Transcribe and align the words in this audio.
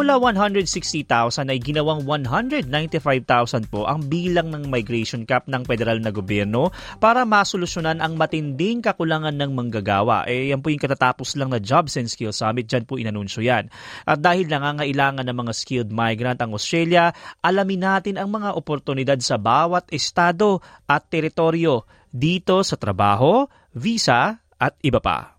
Mula 0.00 0.16
160,000 0.16 1.52
ay 1.52 1.60
ginawang 1.60 2.08
195,000 2.08 3.68
po 3.68 3.84
ang 3.84 4.00
bilang 4.08 4.48
ng 4.48 4.72
migration 4.72 5.28
cap 5.28 5.44
ng 5.44 5.60
federal 5.68 6.00
na 6.00 6.08
gobyerno 6.08 6.72
para 6.96 7.28
masolusyonan 7.28 8.00
ang 8.00 8.16
matinding 8.16 8.80
kakulangan 8.80 9.36
ng 9.36 9.52
manggagawa. 9.52 10.24
Eh, 10.24 10.56
yan 10.56 10.64
po 10.64 10.72
yung 10.72 10.80
katatapos 10.80 11.36
lang 11.36 11.52
na 11.52 11.60
Jobs 11.60 12.00
and 12.00 12.08
Skills 12.08 12.40
Summit. 12.40 12.64
Diyan 12.64 12.88
po 12.88 12.96
inanunsyo 12.96 13.44
yan. 13.44 13.68
At 14.08 14.24
dahil 14.24 14.48
nangangailangan 14.48 15.28
ng 15.28 15.36
mga 15.36 15.52
skilled 15.52 15.92
migrant 15.92 16.40
ang 16.40 16.56
Australia, 16.56 17.12
alamin 17.44 17.84
natin 17.84 18.16
ang 18.16 18.32
mga 18.32 18.56
oportunidad 18.56 19.20
sa 19.20 19.36
bawat 19.36 19.84
estado 19.92 20.64
at 20.88 21.12
teritoryo 21.12 21.84
dito 22.08 22.64
sa 22.64 22.80
trabaho, 22.80 23.44
visa 23.76 24.32
at 24.56 24.80
iba 24.80 25.04
pa. 25.04 25.36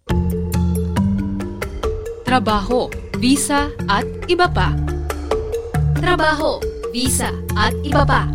Trabaho, 2.30 3.10
visa 3.22 3.70
at 3.88 4.04
iba 4.26 4.50
pa. 4.50 4.74
Trabaho, 6.02 6.58
visa 6.92 7.30
at 7.56 7.74
iba 7.86 8.02
pa. 8.02 8.26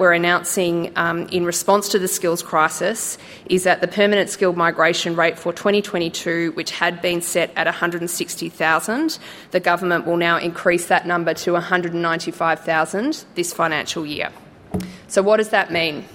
we're 0.00 0.14
announcing 0.14 0.90
um, 0.96 1.28
in 1.28 1.44
response 1.44 1.90
to 1.90 1.98
the 1.98 2.08
skills 2.08 2.42
crisis 2.42 3.18
is 3.50 3.64
that 3.64 3.82
the 3.82 3.86
permanent 3.86 4.30
skilled 4.30 4.56
migration 4.56 5.14
rate 5.14 5.38
for 5.38 5.52
2022, 5.52 6.52
which 6.52 6.70
had 6.70 7.02
been 7.02 7.20
set 7.20 7.52
at 7.54 7.66
160,000, 7.66 9.18
the 9.50 9.60
government 9.60 10.06
will 10.06 10.16
now 10.16 10.38
increase 10.38 10.86
that 10.86 11.06
number 11.06 11.34
to 11.34 11.52
195,000 11.52 13.24
this 13.34 13.52
financial 13.52 14.06
year. 14.06 14.30
So, 15.06 15.22
what 15.22 15.36
does 15.36 15.50
that 15.50 15.70
mean? 15.70 16.06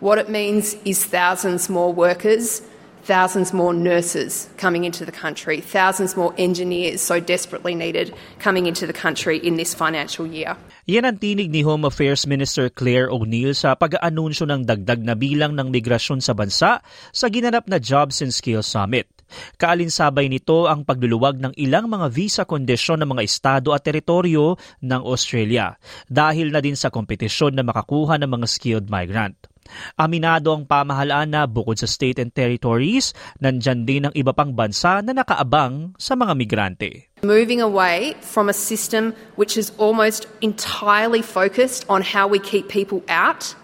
What 0.00 0.18
it 0.18 0.28
means 0.28 0.74
is 0.84 1.02
thousands 1.02 1.70
more 1.70 1.94
workers 1.94 2.60
thousands 3.04 3.52
more 3.52 3.74
nurses 3.74 4.48
coming 4.56 4.84
into 4.84 5.04
the 5.04 5.12
country, 5.12 5.60
thousands 5.60 6.16
more 6.16 6.34
engineers 6.38 7.00
so 7.00 7.20
desperately 7.20 7.74
needed 7.74 8.14
coming 8.38 8.66
into 8.66 8.86
the 8.86 8.96
country 8.96 9.38
in 9.38 9.56
this 9.56 9.74
financial 9.74 10.26
year. 10.26 10.56
Yan 10.88 11.06
ang 11.06 11.20
tinig 11.20 11.52
ni 11.52 11.62
Home 11.62 11.84
Affairs 11.86 12.26
Minister 12.26 12.72
Claire 12.72 13.12
O'Neill 13.12 13.54
sa 13.54 13.76
pag-aanunsyo 13.76 14.48
ng 14.48 14.66
dagdag 14.66 15.04
na 15.04 15.14
bilang 15.14 15.54
ng 15.54 15.68
migrasyon 15.70 16.24
sa 16.24 16.34
bansa 16.34 16.80
sa 17.14 17.26
ginanap 17.28 17.68
na 17.68 17.78
Jobs 17.78 18.24
and 18.24 18.32
Skills 18.34 18.66
Summit. 18.66 19.19
Kaalinsabay 19.58 20.30
nito 20.30 20.66
ang 20.66 20.82
pagluluwag 20.84 21.38
ng 21.40 21.52
ilang 21.58 21.86
mga 21.86 22.06
visa 22.10 22.42
kondisyon 22.44 23.02
ng 23.02 23.10
mga 23.16 23.22
estado 23.26 23.74
at 23.74 23.82
teritoryo 23.84 24.58
ng 24.82 25.02
Australia 25.02 25.74
dahil 26.06 26.50
na 26.50 26.60
din 26.62 26.76
sa 26.76 26.92
kompetisyon 26.92 27.54
na 27.54 27.64
makakuha 27.66 28.18
ng 28.20 28.30
mga 28.30 28.46
skilled 28.46 28.86
migrant. 28.90 29.50
Aminado 29.94 30.50
ang 30.50 30.66
pamahalaan 30.66 31.30
na 31.30 31.46
bukod 31.46 31.78
sa 31.78 31.86
state 31.86 32.18
and 32.18 32.34
territories, 32.34 33.14
nandyan 33.38 33.86
din 33.86 34.02
ang 34.08 34.14
iba 34.18 34.34
pang 34.34 34.50
bansa 34.50 34.98
na 35.04 35.14
nakaabang 35.14 35.94
sa 35.94 36.18
mga 36.18 36.32
migrante. 36.34 36.90
Moving 37.22 37.62
away 37.62 38.16
from 38.24 38.48
a 38.50 38.56
system 38.56 39.14
which 39.36 39.54
is 39.54 39.70
almost 39.78 40.26
entirely 40.42 41.22
focused 41.22 41.86
on 41.86 42.02
how 42.02 42.26
we 42.26 42.42
keep 42.42 42.66
people 42.66 43.04
out 43.06 43.54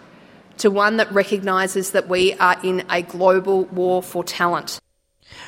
to 0.62 0.70
one 0.70 0.96
that 0.96 1.10
recognises 1.12 1.92
that 1.92 2.08
we 2.08 2.32
are 2.38 2.56
in 2.62 2.84
a 2.88 3.02
global 3.02 3.68
war 3.72 4.00
for 4.00 4.24
talent. 4.24 4.80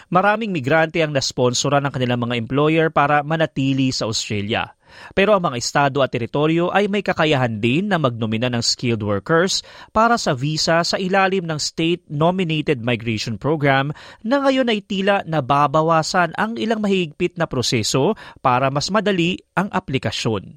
Maraming 0.09 0.53
migrante 0.53 1.01
ang 1.01 1.13
nasponsoran 1.13 1.85
ng 1.87 1.93
kanilang 1.93 2.21
mga 2.25 2.39
employer 2.39 2.87
para 2.89 3.21
manatili 3.23 3.93
sa 3.93 4.07
Australia. 4.07 4.73
Pero 5.13 5.37
ang 5.37 5.45
mga 5.45 5.61
estado 5.61 6.01
at 6.01 6.13
teritoryo 6.13 6.73
ay 6.73 6.89
may 6.89 7.05
kakayahan 7.05 7.61
din 7.61 7.93
na 7.93 8.01
magnomina 8.01 8.49
ng 8.49 8.65
skilled 8.65 9.05
workers 9.05 9.61
para 9.93 10.17
sa 10.17 10.33
visa 10.33 10.81
sa 10.81 10.97
ilalim 10.97 11.45
ng 11.45 11.61
State-Nominated 11.61 12.81
Migration 12.81 13.37
Program 13.37 13.93
na 14.25 14.41
ngayon 14.43 14.73
ay 14.73 14.81
tila 14.85 15.23
nababawasan 15.29 16.35
ang 16.35 16.57
ilang 16.57 16.81
mahigpit 16.81 17.37
na 17.37 17.45
proseso 17.45 18.17
para 18.41 18.73
mas 18.73 18.89
madali 18.89 19.39
ang 19.53 19.69
aplikasyon. 19.69 20.57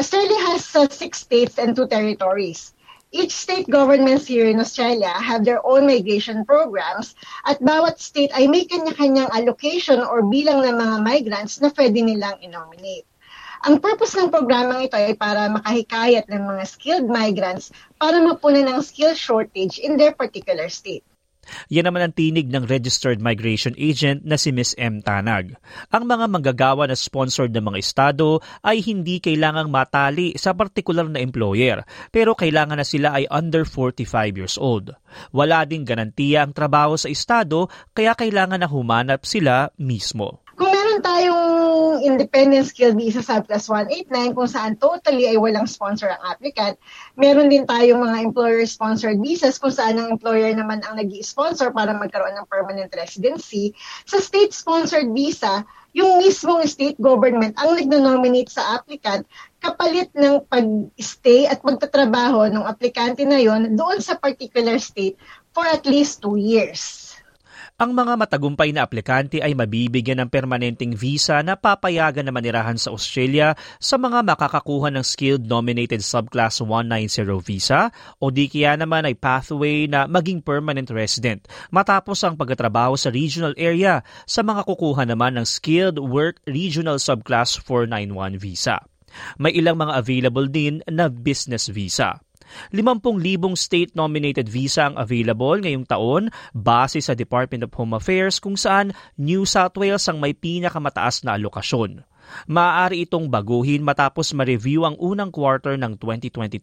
Australia 0.00 0.40
has 0.48 0.64
uh, 0.72 0.88
six 0.88 1.20
states 1.20 1.60
and 1.60 1.76
two 1.76 1.84
territories. 1.84 2.72
Each 3.10 3.34
state 3.34 3.66
governments 3.66 4.30
here 4.30 4.46
in 4.46 4.62
Australia 4.62 5.10
have 5.10 5.42
their 5.42 5.58
own 5.66 5.82
migration 5.82 6.46
programs 6.46 7.18
at 7.42 7.58
bawat 7.58 7.98
state 7.98 8.30
ay 8.30 8.46
may 8.46 8.62
kanya-kanyang 8.70 9.34
allocation 9.34 9.98
or 9.98 10.22
bilang 10.22 10.62
ng 10.62 10.78
mga 10.78 10.96
migrants 11.02 11.58
na 11.58 11.74
pwede 11.74 11.98
nilang 12.06 12.38
inominate. 12.38 13.10
Ang 13.66 13.82
purpose 13.82 14.14
ng 14.14 14.30
programang 14.30 14.86
ito 14.86 14.94
ay 14.94 15.18
para 15.18 15.50
makahikayat 15.50 16.30
ng 16.30 16.54
mga 16.54 16.64
skilled 16.70 17.10
migrants 17.10 17.74
para 17.98 18.22
mapunan 18.22 18.70
ang 18.70 18.78
skill 18.78 19.18
shortage 19.18 19.82
in 19.82 19.98
their 19.98 20.14
particular 20.14 20.70
state. 20.70 21.02
Yan 21.72 21.88
naman 21.88 22.06
ang 22.06 22.14
tinig 22.14 22.50
ng 22.50 22.66
registered 22.66 23.22
migration 23.22 23.74
agent 23.76 24.22
na 24.26 24.36
si 24.36 24.50
Ms. 24.50 24.76
M. 24.76 25.00
Tanag. 25.00 25.56
Ang 25.90 26.04
mga 26.06 26.26
manggagawa 26.30 26.86
na 26.88 26.96
sponsored 26.96 27.54
ng 27.54 27.64
mga 27.64 27.78
estado 27.78 28.42
ay 28.60 28.82
hindi 28.82 29.22
kailangang 29.22 29.70
matali 29.70 30.34
sa 30.36 30.52
partikular 30.56 31.06
na 31.06 31.22
employer, 31.22 31.82
pero 32.10 32.34
kailangan 32.34 32.80
na 32.80 32.86
sila 32.86 33.16
ay 33.16 33.24
under 33.30 33.62
45 33.62 34.38
years 34.38 34.56
old. 34.60 34.92
Wala 35.34 35.66
ding 35.66 35.86
garantiya 35.86 36.46
ang 36.46 36.52
trabaho 36.54 36.94
sa 36.94 37.10
estado, 37.10 37.70
kaya 37.94 38.14
kailangan 38.14 38.62
na 38.62 38.68
humanap 38.70 39.26
sila 39.26 39.70
mismo. 39.78 40.42
Tayong 41.00 42.04
independent 42.04 42.68
skill 42.68 42.92
visa 42.92 43.24
sa 43.24 43.40
plus 43.40 43.64
189 43.72 44.36
kung 44.36 44.48
saan 44.48 44.76
totally 44.76 45.32
ay 45.32 45.40
walang 45.40 45.64
sponsor 45.64 46.12
ang 46.12 46.22
applicant, 46.28 46.76
meron 47.16 47.48
din 47.48 47.64
tayong 47.64 48.04
mga 48.04 48.28
employer-sponsored 48.28 49.16
visas 49.16 49.56
kung 49.56 49.72
saan 49.72 49.96
ang 49.96 50.12
employer 50.12 50.52
naman 50.52 50.84
ang 50.84 51.00
nag 51.00 51.08
sponsor 51.24 51.72
para 51.72 51.96
magkaroon 51.96 52.36
ng 52.36 52.48
permanent 52.52 52.92
residency. 52.92 53.72
Sa 54.04 54.20
state-sponsored 54.20 55.08
visa, 55.16 55.64
yung 55.96 56.22
mismong 56.22 56.68
state 56.68 57.00
government 57.00 57.56
ang 57.58 57.74
nagno-nominate 57.74 58.52
sa 58.52 58.78
applicant 58.78 59.26
kapalit 59.58 60.12
ng 60.14 60.44
pag-stay 60.46 61.50
at 61.50 61.64
pagtatrabaho 61.64 62.46
ng 62.46 62.62
aplikante 62.62 63.26
na 63.26 63.40
yon 63.40 63.74
doon 63.74 63.98
sa 63.98 64.20
particular 64.20 64.78
state 64.78 65.18
for 65.50 65.66
at 65.66 65.82
least 65.88 66.22
two 66.22 66.38
years. 66.38 67.09
Ang 67.80 67.96
mga 67.96 68.12
matagumpay 68.20 68.76
na 68.76 68.84
aplikante 68.84 69.40
ay 69.40 69.56
mabibigyan 69.56 70.20
ng 70.20 70.28
permanenteng 70.28 70.92
visa 70.92 71.40
na 71.40 71.56
papayagan 71.56 72.28
na 72.28 72.28
manirahan 72.28 72.76
sa 72.76 72.92
Australia 72.92 73.56
sa 73.80 73.96
mga 73.96 74.20
makakakuha 74.20 74.92
ng 74.92 75.00
Skilled 75.00 75.48
Nominated 75.48 76.04
Subclass 76.04 76.60
190 76.60 77.40
visa 77.40 77.88
o 78.20 78.28
di 78.28 78.52
kaya 78.52 78.76
naman 78.76 79.08
ay 79.08 79.16
pathway 79.16 79.88
na 79.88 80.04
maging 80.04 80.44
permanent 80.44 80.92
resident 80.92 81.48
matapos 81.72 82.20
ang 82.20 82.36
pagtatrabaho 82.36 83.00
sa 83.00 83.08
regional 83.08 83.56
area 83.56 84.04
sa 84.28 84.44
mga 84.44 84.68
kukuha 84.68 85.08
naman 85.08 85.40
ng 85.40 85.48
Skilled 85.48 85.96
Work 85.96 86.44
Regional 86.44 87.00
Subclass 87.00 87.64
491 87.64 88.36
visa. 88.36 88.76
May 89.40 89.56
ilang 89.56 89.80
mga 89.80 89.96
available 89.96 90.52
din 90.52 90.84
na 90.84 91.08
business 91.08 91.72
visa. 91.72 92.20
50,000 92.72 93.56
state-nominated 93.56 94.46
visa 94.46 94.90
ang 94.90 94.96
available 94.98 95.58
ngayong 95.60 95.86
taon 95.86 96.28
base 96.52 97.00
sa 97.02 97.16
Department 97.16 97.66
of 97.66 97.74
Home 97.78 97.96
Affairs 97.96 98.38
kung 98.38 98.58
saan 98.58 98.92
New 99.16 99.46
South 99.46 99.74
Wales 99.78 100.06
ang 100.10 100.18
may 100.18 100.36
pinakamataas 100.36 101.22
na 101.26 101.34
alokasyon. 101.38 102.04
Maaari 102.46 103.10
itong 103.10 103.26
baguhin 103.26 103.82
matapos 103.82 104.30
ma-review 104.38 104.86
ang 104.86 104.94
unang 105.02 105.34
quarter 105.34 105.74
ng 105.74 105.98
2022 105.98 106.62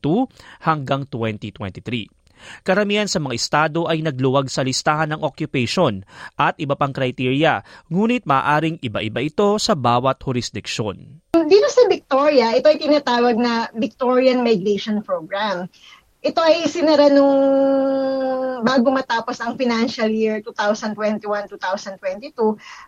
hanggang 0.63 1.03
2023. 1.09 2.26
Karamihan 2.61 3.09
sa 3.09 3.21
mga 3.21 3.35
estado 3.35 3.85
ay 3.85 4.01
nagluwag 4.01 4.49
sa 4.51 4.65
listahan 4.65 5.15
ng 5.15 5.23
occupation 5.23 6.03
at 6.35 6.57
iba 6.57 6.75
pang 6.77 6.91
kriteriya, 6.91 7.63
ngunit 7.89 8.25
maaring 8.25 8.81
iba-iba 8.81 9.23
ito 9.23 9.57
sa 9.57 9.77
bawat 9.77 10.19
jurisdiksyon. 10.21 11.21
Dito 11.37 11.67
sa 11.69 11.85
Victoria, 11.85 12.57
ito 12.57 12.67
ay 12.67 12.81
tinatawag 12.81 13.37
na 13.37 13.69
Victorian 13.75 14.41
Migration 14.41 15.05
Program. 15.05 15.69
Ito 16.17 16.39
ay 16.41 16.65
sinara 16.65 17.13
nung 17.13 17.37
bago 18.65 18.89
matapos 18.89 19.37
ang 19.37 19.53
financial 19.53 20.09
year 20.09 20.41
2021-2022, 20.41 22.33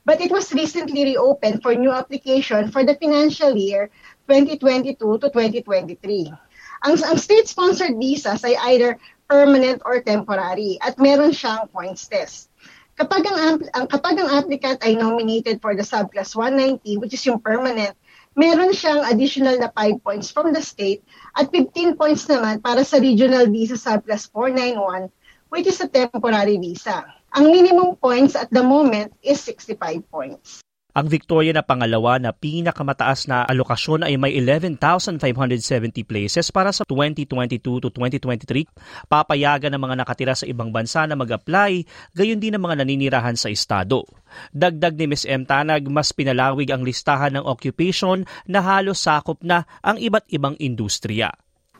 but 0.01 0.17
it 0.17 0.33
was 0.33 0.49
recently 0.51 1.13
reopened 1.13 1.61
for 1.61 1.77
new 1.77 1.93
application 1.93 2.73
for 2.73 2.81
the 2.81 2.97
financial 2.97 3.53
year 3.53 3.93
2022 4.25 4.97
to 4.97 5.27
2023. 5.29 6.33
Ang, 6.79 6.95
ang 7.05 7.17
state-sponsored 7.19 7.99
visas 7.99 8.41
ay 8.41 8.55
either 8.73 8.97
permanent 9.29 9.85
or 9.85 10.01
temporary 10.01 10.81
at 10.81 10.97
meron 10.97 11.29
siyang 11.29 11.69
points 11.69 12.09
test. 12.09 12.49
Kapag 12.97 13.23
ang, 13.29 13.63
ang 13.77 13.85
kapag 13.87 14.19
ang 14.19 14.27
applicant 14.33 14.81
ay 14.83 14.97
nominated 14.97 15.61
for 15.61 15.77
the 15.77 15.85
subclass 15.85 16.35
190 16.35 16.99
which 16.99 17.13
is 17.13 17.23
yung 17.23 17.39
permanent, 17.39 17.95
meron 18.33 18.73
siyang 18.73 19.05
additional 19.07 19.55
na 19.55 19.71
5 19.71 20.03
points 20.03 20.33
from 20.33 20.51
the 20.51 20.59
state 20.59 21.05
at 21.37 21.47
15 21.53 21.95
points 21.95 22.27
naman 22.27 22.59
para 22.59 22.83
sa 22.83 22.99
regional 22.99 23.47
visa 23.47 23.79
subclass 23.79 24.27
491 24.33 25.07
which 25.53 25.69
is 25.69 25.79
a 25.79 25.87
temporary 25.87 26.57
visa. 26.57 27.05
Ang 27.37 27.53
minimum 27.53 27.95
points 28.01 28.33
at 28.33 28.49
the 28.49 28.65
moment 28.65 29.13
is 29.21 29.37
65 29.45 30.01
points. 30.09 30.65
Ang 30.89 31.05
Victoria 31.05 31.53
na 31.53 31.61
pangalawa 31.61 32.17
na 32.17 32.33
pinakamataas 32.33 33.29
na 33.29 33.45
alokasyon 33.45 34.09
ay 34.09 34.17
may 34.17 34.33
11,570 34.33 36.01
places 36.01 36.49
para 36.49 36.73
sa 36.73 36.81
2022 36.81 37.61
to 37.61 37.93
2023. 37.93 38.65
Papayagan 39.05 39.69
ng 39.77 39.81
mga 39.85 39.95
nakatira 40.01 40.33
sa 40.33 40.49
ibang 40.49 40.73
bansa 40.73 41.05
na 41.05 41.13
mag-apply, 41.13 41.85
gayon 42.17 42.41
din 42.41 42.57
ang 42.57 42.65
mga 42.65 42.81
naninirahan 42.81 43.37
sa 43.37 43.53
estado. 43.53 44.01
Dagdag 44.49 44.97
ni 44.97 45.05
Ms. 45.13 45.29
M. 45.29 45.45
Tanag, 45.45 45.85
mas 45.93 46.09
pinalawig 46.09 46.73
ang 46.73 46.81
listahan 46.81 47.37
ng 47.37 47.45
occupation 47.45 48.25
na 48.49 48.57
halos 48.65 48.97
sakop 49.05 49.45
na 49.45 49.69
ang 49.85 50.01
iba't 50.01 50.25
ibang 50.33 50.57
industriya 50.57 51.29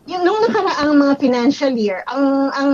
yung 0.07 0.23
nung 0.23 0.39
nakaraang 0.41 0.95
mga 0.95 1.15
financial 1.19 1.73
year, 1.75 2.01
ang 2.07 2.49
ang 2.55 2.73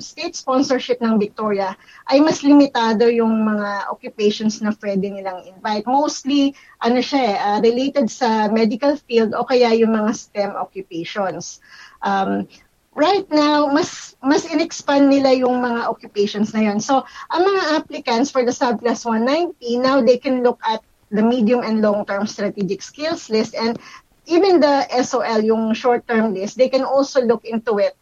state 0.00 0.34
sponsorship 0.34 0.98
ng 1.04 1.20
Victoria 1.20 1.76
ay 2.08 2.18
mas 2.24 2.40
limitado 2.40 3.06
yung 3.12 3.44
mga 3.44 3.92
occupations 3.92 4.64
na 4.64 4.72
pwede 4.80 5.12
nilang 5.12 5.44
invite. 5.44 5.84
Mostly, 5.84 6.56
ano 6.80 6.98
siya, 7.04 7.36
uh, 7.36 7.58
related 7.60 8.08
sa 8.08 8.48
medical 8.48 8.96
field 8.96 9.36
o 9.36 9.44
kaya 9.44 9.76
yung 9.76 9.92
mga 9.92 10.10
STEM 10.16 10.52
occupations. 10.56 11.60
Um, 12.00 12.48
right 12.96 13.28
now, 13.28 13.68
mas 13.68 14.16
mas 14.24 14.48
in-expand 14.48 15.12
nila 15.12 15.36
yung 15.36 15.60
mga 15.60 15.86
occupations 15.86 16.56
na 16.56 16.72
yun. 16.72 16.80
So, 16.80 17.04
ang 17.28 17.42
mga 17.44 17.62
applicants 17.78 18.32
for 18.32 18.42
the 18.42 18.54
subclass 18.54 19.04
190, 19.04 19.54
now 19.84 20.00
they 20.00 20.16
can 20.16 20.40
look 20.40 20.58
at 20.64 20.80
the 21.14 21.22
medium 21.22 21.62
and 21.62 21.78
long-term 21.78 22.26
strategic 22.26 22.82
skills 22.82 23.30
list 23.30 23.54
and 23.54 23.78
even 24.26 24.60
the 24.60 24.86
SOL, 25.02 25.42
yung 25.42 25.74
short-term 25.74 26.34
list, 26.34 26.58
they 26.58 26.68
can 26.68 26.82
also 26.82 27.22
look 27.22 27.46
into 27.46 27.78
it 27.78 27.96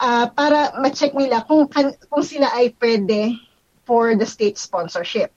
uh, 0.00 0.28
para 0.32 0.76
ma-check 0.80 1.16
nila 1.16 1.44
kung, 1.44 1.68
kan, 1.68 1.92
kung 2.08 2.22
sila 2.22 2.48
ay 2.52 2.76
pwede 2.80 3.36
for 3.84 4.16
the 4.16 4.24
state 4.24 4.56
sponsorship. 4.56 5.32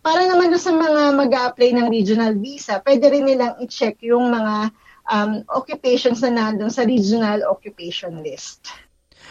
Para 0.00 0.24
naman 0.24 0.56
sa 0.56 0.72
mga 0.72 1.12
mag 1.12 1.32
apply 1.32 1.76
ng 1.76 1.88
regional 1.92 2.32
visa, 2.36 2.80
pwede 2.80 3.12
rin 3.12 3.28
nilang 3.28 3.60
i-check 3.60 4.00
yung 4.00 4.32
mga 4.32 4.72
um, 5.12 5.44
occupations 5.52 6.24
na 6.24 6.32
nandun 6.32 6.72
sa 6.72 6.88
regional 6.88 7.44
occupation 7.44 8.24
list. 8.24 8.72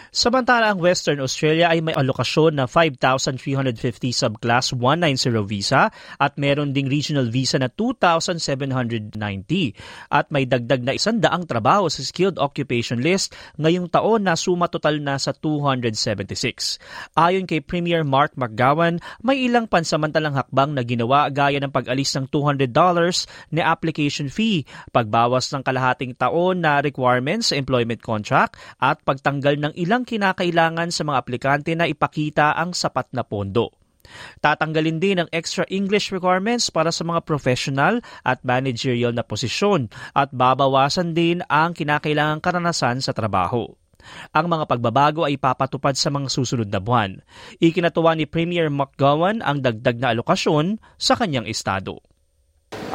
Samantala 0.10 0.74
ang 0.74 0.82
Western 0.82 1.22
Australia 1.22 1.70
ay 1.70 1.86
may 1.86 1.94
alokasyon 1.94 2.58
na 2.58 2.66
5,350 2.66 4.10
subclass 4.10 4.74
190 4.74 5.46
visa 5.46 5.94
at 6.18 6.34
meron 6.34 6.74
ding 6.74 6.90
regional 6.90 7.30
visa 7.30 7.62
na 7.62 7.70
2,790 7.70 9.14
at 10.10 10.26
may 10.34 10.50
dagdag 10.50 10.82
na 10.82 10.98
isandaang 10.98 11.46
trabaho 11.46 11.86
sa 11.94 12.02
skilled 12.02 12.42
occupation 12.42 13.06
list 13.06 13.38
ngayong 13.62 13.86
taon 13.86 14.26
na 14.26 14.34
suma 14.34 14.66
total 14.66 14.98
na 14.98 15.22
sa 15.22 15.30
276. 15.30 16.82
Ayon 17.14 17.46
kay 17.46 17.62
Premier 17.62 18.02
Mark 18.02 18.34
McGowan, 18.34 18.98
may 19.22 19.46
ilang 19.46 19.70
pansamantalang 19.70 20.34
hakbang 20.34 20.74
na 20.74 20.82
ginawa 20.82 21.30
gaya 21.30 21.62
ng 21.62 21.70
pag-alis 21.70 22.18
ng 22.18 22.26
$200 22.34 22.74
na 23.54 23.62
application 23.62 24.26
fee, 24.26 24.66
pagbawas 24.90 25.54
ng 25.54 25.62
kalahating 25.62 26.18
taon 26.18 26.66
na 26.66 26.82
requirements 26.82 27.54
sa 27.54 27.62
employment 27.62 28.02
contract 28.02 28.58
at 28.82 28.98
pagtanggal 29.06 29.54
ng 29.62 29.74
ilang 29.78 29.99
ang 30.00 30.07
kinakailangan 30.07 30.96
sa 30.96 31.04
mga 31.04 31.18
aplikante 31.19 31.75
na 31.75 31.84
ipakita 31.84 32.56
ang 32.56 32.72
sapat 32.72 33.12
na 33.12 33.28
pondo. 33.28 33.75
Tatanggalin 34.40 34.98
din 34.98 35.22
ang 35.22 35.30
extra 35.36 35.68
English 35.68 36.16
requirements 36.16 36.72
para 36.72 36.90
sa 36.90 37.04
mga 37.04 37.28
professional 37.28 38.00
at 38.24 38.42
managerial 38.48 39.12
na 39.12 39.28
posisyon 39.28 39.92
at 40.16 40.31
babawasan 40.31 41.12
din 41.12 41.44
ang 41.51 41.75
kinakailangang 41.75 42.40
karanasan 42.42 43.04
sa 43.04 43.12
trabaho. 43.12 43.68
Ang 44.31 44.48
mga 44.48 44.66
pagbabago 44.66 45.28
ay 45.28 45.36
papatupad 45.36 45.94
sa 45.94 46.07
mga 46.07 46.31
susunod 46.31 46.72
na 46.72 46.80
buwan. 46.80 47.19
Ikinatuwa 47.60 48.16
ni 48.16 48.24
Premier 48.24 48.72
McGowan 48.72 49.44
ang 49.44 49.60
dagdag 49.60 50.00
na 50.00 50.16
alokasyon 50.16 50.80
sa 50.95 51.19
kanyang 51.19 51.45
estado. 51.45 52.00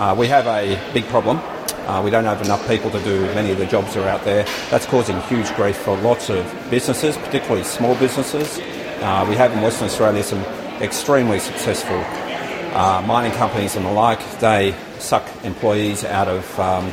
Uh, 0.00 0.16
we 0.16 0.24
have 0.26 0.48
a 0.48 0.74
big 0.96 1.04
problem 1.12 1.38
Uh, 1.86 2.00
we 2.02 2.10
don't 2.10 2.24
have 2.24 2.40
enough 2.42 2.66
people 2.66 2.90
to 2.90 3.02
do 3.04 3.20
many 3.34 3.50
of 3.50 3.58
the 3.58 3.66
jobs 3.66 3.94
that 3.94 4.04
are 4.04 4.08
out 4.08 4.24
there. 4.24 4.44
That's 4.70 4.86
causing 4.86 5.20
huge 5.22 5.52
grief 5.54 5.76
for 5.76 5.96
lots 5.98 6.30
of 6.30 6.44
businesses, 6.70 7.16
particularly 7.16 7.64
small 7.64 7.94
businesses. 7.96 8.58
Uh, 9.02 9.26
we 9.28 9.36
have 9.36 9.52
in 9.52 9.60
Western 9.60 9.86
Australia 9.88 10.22
some 10.22 10.42
extremely 10.80 11.38
successful 11.38 12.02
uh, 12.74 13.02
mining 13.06 13.32
companies 13.32 13.76
and 13.76 13.84
the 13.84 13.92
like. 13.92 14.18
They 14.40 14.74
suck 14.98 15.24
employees 15.44 16.04
out 16.04 16.28
of 16.28 16.58
um, 16.58 16.92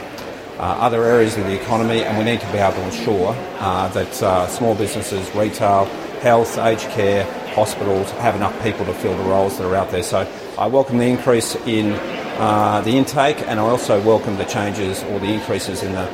uh, 0.58 0.78
other 0.80 1.04
areas 1.06 1.38
of 1.38 1.46
the 1.46 1.60
economy, 1.60 2.04
and 2.04 2.18
we 2.18 2.24
need 2.24 2.42
to 2.42 2.52
be 2.52 2.58
able 2.58 2.74
to 2.74 2.84
ensure 2.84 3.36
uh, 3.60 3.88
that 3.90 4.22
uh, 4.22 4.48
small 4.48 4.76
businesses, 4.76 5.34
retail, 5.34 5.86
health, 6.22 6.58
aged 6.58 6.90
care, 6.90 7.24
hospitals 7.56 8.12
have 8.12 8.36
enough 8.36 8.62
people 8.62 8.86
to 8.86 8.94
fill 8.94 9.16
the 9.18 9.24
roles 9.24 9.58
that 9.58 9.66
are 9.66 9.76
out 9.76 9.90
there. 9.90 10.04
So 10.04 10.32
I 10.58 10.68
welcome 10.68 10.98
the 10.98 11.08
increase 11.08 11.56
in 11.66 11.94
uh, 12.42 12.82
the 12.82 12.92
intake, 12.92 13.40
and 13.48 13.60
I 13.60 13.64
also 13.64 14.02
welcome 14.02 14.38
the 14.38 14.46
changes 14.46 15.04
or 15.04 15.20
the 15.20 15.32
increases 15.32 15.84
in 15.84 15.94
the 15.94 16.10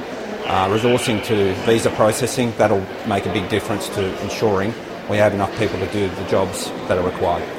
uh, 0.46 0.68
resourcing 0.68 1.24
to 1.26 1.54
visa 1.66 1.90
processing. 1.92 2.54
That'll 2.58 2.86
make 3.08 3.26
a 3.26 3.32
big 3.34 3.50
difference 3.50 3.88
to 3.90 4.22
ensuring 4.22 4.74
we 5.10 5.18
have 5.18 5.34
enough 5.34 5.58
people 5.58 5.80
to 5.80 5.90
do 5.94 6.10
the 6.10 6.26
jobs 6.26 6.70
that 6.88 6.98
are 6.98 7.06
required. 7.06 7.57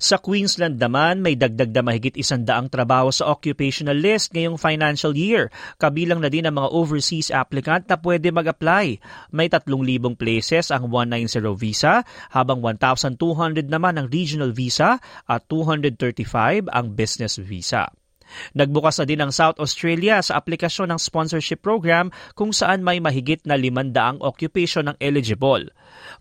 Sa 0.00 0.16
Queensland 0.16 0.80
naman, 0.80 1.20
may 1.20 1.36
dagdag 1.36 1.76
na 1.76 1.84
mahigit 1.84 2.16
isandaang 2.16 2.72
trabaho 2.72 3.12
sa 3.12 3.28
occupational 3.28 4.00
list 4.00 4.32
ngayong 4.32 4.56
financial 4.56 5.12
year. 5.12 5.52
Kabilang 5.76 6.24
na 6.24 6.32
din 6.32 6.48
ang 6.48 6.56
mga 6.56 6.72
overseas 6.72 7.28
applicant 7.28 7.84
na 7.84 8.00
pwede 8.00 8.32
mag-apply. 8.32 8.96
May 9.28 9.52
3,000 9.52 10.16
places 10.16 10.72
ang 10.72 10.88
190 10.88 11.52
visa, 11.52 12.00
habang 12.32 12.64
1,200 12.64 13.68
naman 13.68 14.00
ang 14.00 14.08
regional 14.08 14.56
visa 14.56 14.96
at 15.28 15.44
235 15.52 16.72
ang 16.72 16.96
business 16.96 17.36
visa. 17.36 17.92
Nagbukas 18.54 19.00
na 19.00 19.06
din 19.06 19.20
ang 19.20 19.32
South 19.34 19.58
Australia 19.58 20.20
sa 20.20 20.38
aplikasyon 20.38 20.94
ng 20.94 21.00
sponsorship 21.00 21.62
program 21.62 22.10
kung 22.34 22.50
saan 22.50 22.82
may 22.82 22.98
mahigit 22.98 23.42
na 23.46 23.54
500 23.58 24.20
occupation 24.22 24.90
ng 24.90 24.96
eligible. 24.98 25.68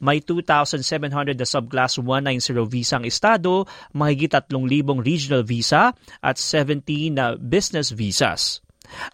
May 0.04 0.22
2,700 0.24 1.36
na 1.36 1.48
subclass 1.48 1.98
190 2.02 2.66
visa 2.70 3.00
ang 3.00 3.06
estado, 3.06 3.66
mahigit 3.96 4.32
3,000 4.32 5.02
regional 5.02 5.44
visa 5.44 5.94
at 6.22 6.36
70 6.38 7.16
na 7.16 7.36
business 7.40 7.92
visas. 7.94 8.62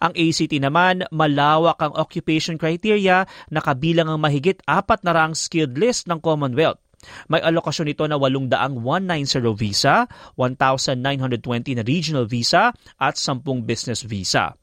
Ang 0.00 0.16
ACT 0.16 0.56
naman, 0.56 1.04
malawak 1.12 1.76
ang 1.84 1.92
occupation 2.00 2.56
criteria 2.56 3.28
na 3.52 3.60
kabilang 3.60 4.08
ang 4.08 4.20
mahigit 4.20 4.60
apat 4.64 5.04
na 5.04 5.12
rang 5.12 5.36
skilled 5.36 5.76
list 5.76 6.08
ng 6.08 6.16
Commonwealth. 6.20 6.80
May 7.26 7.42
alokasyon 7.42 7.92
ito 7.92 8.04
na 8.06 8.16
800 8.16 8.78
190 8.78 9.54
visa, 9.58 10.06
1,920 10.34 11.78
na 11.78 11.84
regional 11.84 12.26
visa 12.28 12.70
at 13.00 13.14
10 13.16 13.42
business 13.64 14.02
visa. 14.02 14.54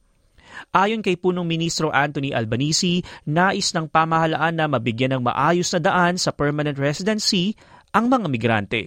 Ayon 0.70 1.02
kay 1.02 1.18
punong 1.18 1.46
ministro 1.46 1.90
Anthony 1.90 2.30
Albanese, 2.30 3.02
nais 3.26 3.74
ng 3.74 3.90
pamahalaan 3.90 4.54
na 4.54 4.66
mabigyan 4.70 5.18
ng 5.18 5.22
maayos 5.26 5.74
na 5.74 5.80
daan 5.82 6.14
sa 6.14 6.30
permanent 6.30 6.78
residency 6.78 7.58
ang 7.90 8.10
mga 8.10 8.26
migrante. 8.30 8.82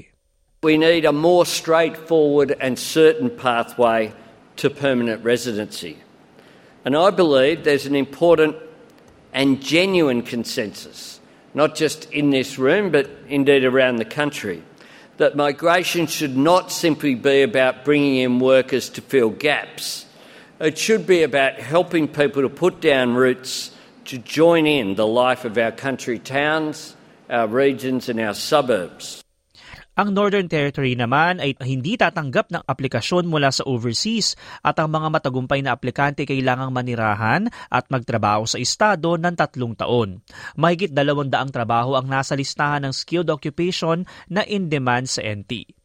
We 0.63 0.75
need 0.75 1.05
a 1.05 1.13
more 1.13 1.45
straightforward 1.45 2.55
and 2.57 2.79
certain 2.79 3.29
pathway 3.29 4.11
to 4.57 4.73
permanent 4.73 5.21
residency. 5.21 6.01
And 6.81 6.97
I 6.97 7.11
believe 7.11 7.61
there's 7.61 7.85
an 7.85 7.95
important 7.95 8.57
and 9.35 9.61
genuine 9.61 10.23
consensus 10.23 11.16
not 11.57 11.73
just 11.73 12.05
in 12.11 12.29
this 12.29 12.59
room, 12.59 12.91
but 12.91 13.09
indeed 13.27 13.65
around 13.65 13.95
the 13.95 14.05
country, 14.05 14.61
that 15.17 15.35
migration 15.35 16.05
should 16.05 16.37
not 16.37 16.71
simply 16.71 17.15
be 17.15 17.41
about 17.41 17.83
bringing 17.83 18.17
in 18.17 18.37
workers 18.37 18.89
to 18.89 19.01
fill 19.01 19.31
gaps. 19.31 20.05
It 20.59 20.77
should 20.77 21.07
be 21.07 21.23
about 21.23 21.55
helping 21.55 22.07
people 22.07 22.43
to 22.43 22.49
put 22.49 22.79
down 22.79 23.15
roots 23.15 23.71
to 24.05 24.19
join 24.19 24.67
in 24.67 24.93
the 24.93 25.07
life 25.07 25.45
of 25.45 25.57
our 25.57 25.71
country 25.71 26.19
towns, 26.19 26.95
our 27.27 27.47
regions, 27.47 28.07
and 28.07 28.19
our 28.19 28.35
suburbs. 28.35 29.23
Ang 29.97 30.13
Northern 30.13 30.45
Territory 30.45 30.93
naman 30.93 31.41
ay 31.41 31.57
hindi 31.65 31.97
tatanggap 31.97 32.53
ng 32.53 32.61
aplikasyon 32.69 33.25
mula 33.25 33.49
sa 33.49 33.65
overseas 33.65 34.37
at 34.61 34.77
ang 34.77 34.93
mga 34.93 35.09
matagumpay 35.09 35.65
na 35.65 35.73
aplikante 35.73 36.21
kailangang 36.21 36.69
manirahan 36.69 37.49
at 37.65 37.89
magtrabaho 37.89 38.45
sa 38.45 38.61
estado 38.61 39.17
ng 39.17 39.33
tatlong 39.33 39.73
taon. 39.73 40.21
Mahigit 40.53 40.93
dalawang 40.93 41.33
daang 41.33 41.49
trabaho 41.49 41.97
ang 41.97 42.05
nasa 42.05 42.37
listahan 42.37 42.85
ng 42.85 42.93
skilled 42.93 43.33
occupation 43.33 44.05
na 44.29 44.45
in 44.45 44.69
demand 44.69 45.09
sa 45.09 45.25
NT. 45.25 45.76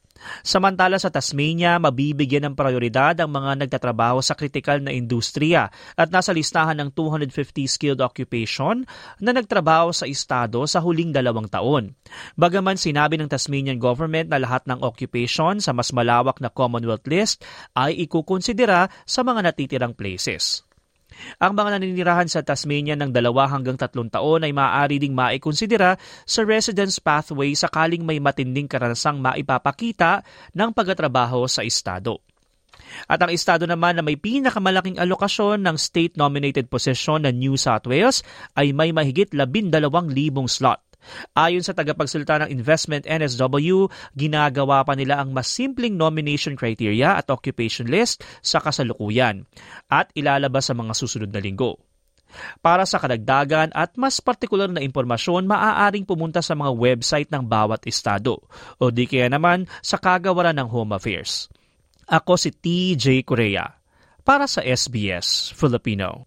Samantala 0.42 0.98
sa 0.98 1.10
Tasmania, 1.12 1.78
mabibigyan 1.78 2.50
ng 2.50 2.54
prioridad 2.56 3.14
ang 3.20 3.30
mga 3.30 3.66
nagtatrabaho 3.66 4.18
sa 4.24 4.34
kritikal 4.34 4.82
na 4.82 4.90
industriya 4.90 5.70
at 5.94 6.08
nasa 6.10 6.34
listahan 6.34 6.78
ng 6.82 6.90
250 6.94 7.32
skilled 7.68 8.00
occupation 8.02 8.82
na 9.22 9.30
nagtrabaho 9.30 9.94
sa 9.94 10.08
estado 10.08 10.64
sa 10.66 10.82
huling 10.82 11.14
dalawang 11.14 11.46
taon. 11.46 11.94
Bagaman 12.34 12.80
sinabi 12.80 13.20
ng 13.20 13.30
Tasmanian 13.30 13.78
government 13.78 14.32
na 14.32 14.40
lahat 14.40 14.66
ng 14.66 14.82
occupation 14.82 15.62
sa 15.62 15.70
mas 15.70 15.94
malawak 15.94 16.40
na 16.42 16.50
Commonwealth 16.50 17.06
list 17.06 17.44
ay 17.76 17.94
ikukonsidera 18.02 18.90
sa 19.06 19.20
mga 19.22 19.52
natitirang 19.52 19.94
places. 19.94 20.66
Ang 21.42 21.52
mga 21.56 21.78
naninirahan 21.78 22.28
sa 22.28 22.44
Tasmania 22.44 22.94
ng 22.94 23.10
dalawa 23.10 23.50
hanggang 23.50 23.74
tatlong 23.74 24.12
taon 24.12 24.46
ay 24.46 24.52
maaari 24.54 25.02
ding 25.02 25.16
maikonsidera 25.16 25.96
sa 26.22 26.40
residence 26.46 27.02
pathway 27.02 27.56
sakaling 27.56 28.06
may 28.06 28.22
matinding 28.22 28.70
karanasang 28.70 29.18
maipapakita 29.18 30.22
ng 30.54 30.70
pagtatrabaho 30.70 31.48
sa 31.48 31.66
estado. 31.66 32.20
At 33.08 33.22
ang 33.24 33.32
estado 33.32 33.64
naman 33.64 33.96
na 33.96 34.04
may 34.04 34.20
pinakamalaking 34.20 35.00
alokasyon 35.00 35.64
ng 35.64 35.76
state-nominated 35.78 36.68
posisyon 36.68 37.24
na 37.24 37.32
New 37.32 37.56
South 37.56 37.88
Wales 37.88 38.20
ay 38.52 38.76
may 38.76 38.92
mahigit 38.92 39.32
12,000 39.32 39.72
slot. 40.48 40.91
Ayon 41.34 41.64
sa 41.64 41.74
tagapagsalita 41.76 42.46
ng 42.46 42.50
Investment 42.50 43.04
NSW, 43.06 43.90
ginagawa 44.14 44.82
pa 44.86 44.94
nila 44.94 45.18
ang 45.18 45.34
mas 45.34 45.50
simpleng 45.50 45.94
nomination 45.94 46.54
criteria 46.54 47.18
at 47.18 47.28
occupation 47.28 47.88
list 47.88 48.22
sa 48.40 48.62
kasalukuyan 48.62 49.44
at 49.90 50.10
ilalabas 50.14 50.70
sa 50.70 50.74
mga 50.74 50.92
susunod 50.94 51.30
na 51.30 51.42
linggo. 51.42 51.80
Para 52.64 52.88
sa 52.88 52.96
kadagdagan 52.96 53.70
at 53.76 53.94
mas 54.00 54.16
partikular 54.18 54.68
na 54.68 54.80
impormasyon, 54.80 55.44
maaaring 55.44 56.08
pumunta 56.08 56.40
sa 56.40 56.56
mga 56.56 56.72
website 56.72 57.28
ng 57.28 57.44
bawat 57.44 57.84
estado 57.84 58.40
o 58.80 58.88
di 58.88 59.04
kaya 59.04 59.28
naman 59.28 59.68
sa 59.84 60.00
kagawaran 60.00 60.56
ng 60.56 60.68
Home 60.72 60.96
Affairs. 60.96 61.52
Ako 62.08 62.40
si 62.40 62.50
TJ 62.50 63.22
Korea 63.28 63.68
para 64.24 64.48
sa 64.48 64.64
SBS 64.64 65.52
Filipino. 65.52 66.26